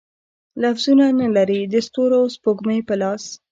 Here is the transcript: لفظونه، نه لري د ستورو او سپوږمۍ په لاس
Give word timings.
لفظونه، 0.61 1.05
نه 1.19 1.27
لري 1.35 1.59
د 1.65 1.75
ستورو 1.87 2.15
او 2.25 2.31
سپوږمۍ 2.35 2.79
په 2.87 2.93
لاس 3.01 3.23